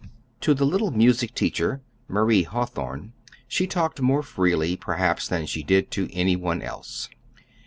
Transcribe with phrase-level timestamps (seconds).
[0.39, 3.13] To the little music teacher, Marie Hawthorn,
[3.47, 7.07] she talked more freely, perhaps, than she did to any one else.